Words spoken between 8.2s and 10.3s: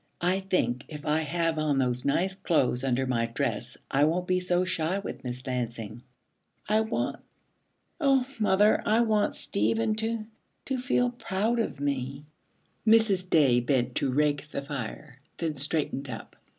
mother, I want Stephen to